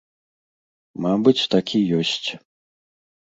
Мабыць, 1.03 1.43
так 1.53 1.65
і 1.79 1.83
ёсць. 1.99 2.27